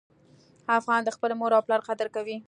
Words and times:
افغان 0.77 1.01
د 1.03 1.09
خپلې 1.15 1.33
مور 1.39 1.51
او 1.55 1.61
پلار 1.67 1.81
قدر 1.89 2.07
کوي. 2.15 2.35